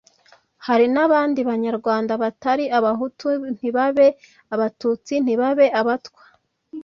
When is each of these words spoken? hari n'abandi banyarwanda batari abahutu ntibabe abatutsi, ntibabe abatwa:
hari 0.65 0.85
n'abandi 0.93 1.39
banyarwanda 1.49 2.13
batari 2.23 2.65
abahutu 2.77 3.27
ntibabe 3.57 4.07
abatutsi, 4.53 5.13
ntibabe 5.23 5.65
abatwa: 5.81 6.23